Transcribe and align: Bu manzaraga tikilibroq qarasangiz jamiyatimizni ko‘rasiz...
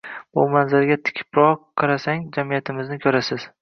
Bu 0.37 0.45
manzaraga 0.55 0.97
tikilibroq 1.11 1.63
qarasangiz 1.85 2.43
jamiyatimizni 2.43 3.03
ko‘rasiz... 3.09 3.53